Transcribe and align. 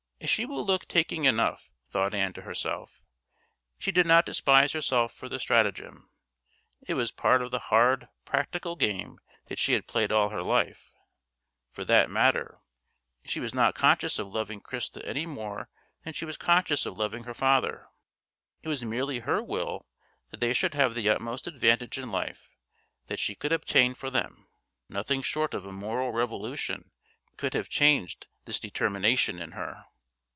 She 0.23 0.45
will 0.45 0.63
look 0.63 0.87
taking 0.87 1.25
enough, 1.25 1.71
thought 1.87 2.13
Ann 2.13 2.31
to 2.33 2.43
herself; 2.43 3.01
she 3.79 3.91
did 3.91 4.05
not 4.05 4.23
despise 4.23 4.71
herself 4.71 5.11
for 5.15 5.27
the 5.27 5.39
stratagem. 5.39 6.11
It 6.87 6.93
was 6.93 7.11
part 7.11 7.41
of 7.41 7.49
the 7.49 7.57
hard, 7.57 8.07
practical 8.23 8.75
game 8.75 9.17
that 9.47 9.57
she 9.57 9.73
had 9.73 9.87
played 9.87 10.11
all 10.11 10.29
her 10.29 10.43
life, 10.43 10.93
for 11.71 11.83
that 11.85 12.11
matter; 12.11 12.59
she 13.25 13.39
was 13.39 13.55
not 13.55 13.73
conscious 13.73 14.19
of 14.19 14.31
loving 14.31 14.61
Christa 14.61 15.01
any 15.07 15.25
more 15.25 15.69
than 16.03 16.13
she 16.13 16.23
was 16.25 16.37
conscious 16.37 16.85
of 16.85 16.99
loving 16.99 17.23
her 17.23 17.33
father. 17.33 17.87
It 18.61 18.67
was 18.69 18.85
merely 18.85 19.21
her 19.21 19.41
will 19.41 19.87
that 20.29 20.39
they 20.39 20.53
should 20.53 20.75
have 20.75 20.93
the 20.93 21.09
utmost 21.09 21.47
advantage 21.47 21.97
in 21.97 22.11
life 22.11 22.51
that 23.07 23.19
she 23.19 23.33
could 23.33 23.51
obtain 23.51 23.95
for 23.95 24.11
them. 24.11 24.47
Nothing 24.87 25.23
short 25.23 25.55
of 25.55 25.65
a 25.65 25.71
moral 25.71 26.11
revolution 26.11 26.91
could 27.37 27.55
have 27.55 27.69
changed 27.69 28.27
this 28.45 28.59
determination 28.59 29.39
in 29.41 29.53
her. 29.53 29.85